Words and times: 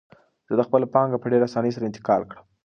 ده 0.57 0.63
خپله 0.67 0.85
پانګه 0.93 1.17
په 1.21 1.27
ډېرې 1.31 1.45
اسانۍ 1.47 1.71
سره 1.75 1.87
انتقال 1.87 2.21
کړه. 2.29 2.41